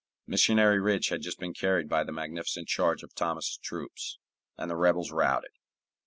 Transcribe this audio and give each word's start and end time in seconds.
Missionary 0.25 0.79
Ridge 0.79 1.09
has 1.09 1.19
just 1.19 1.37
been 1.37 1.53
carried 1.53 1.87
by 1.87 2.03
the 2.03 2.11
magnificent 2.11 2.67
charge 2.67 3.03
of 3.03 3.13
Thomas's 3.13 3.59
troops, 3.61 4.17
and 4.57 4.67
the 4.67 4.75
rebels 4.75 5.11
routed. 5.11 5.51